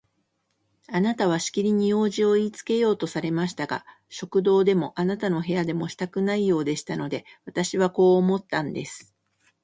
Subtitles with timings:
[0.87, 9.13] あなたはしきりに用事をいいつけようとされましたが、食堂でもあなたの部屋でもしたくないようでしたので、私はこう思ったんです。